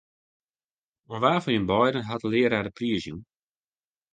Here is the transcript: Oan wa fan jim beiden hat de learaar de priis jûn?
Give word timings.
Oan 1.11 1.21
wa 1.27 1.39
fan 1.43 1.55
jim 1.55 1.67
beiden 1.71 2.07
hat 2.09 2.21
de 2.23 2.29
learaar 2.31 2.65
de 2.67 2.71
priis 2.77 3.01
jûn? 3.07 3.21